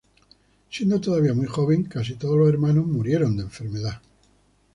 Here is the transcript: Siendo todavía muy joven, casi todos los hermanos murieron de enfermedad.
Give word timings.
Siendo 0.71 0.99
todavía 0.99 1.35
muy 1.35 1.45
joven, 1.45 1.83
casi 1.83 2.15
todos 2.15 2.35
los 2.35 2.49
hermanos 2.49 2.87
murieron 2.87 3.37
de 3.37 3.43
enfermedad. 3.43 4.01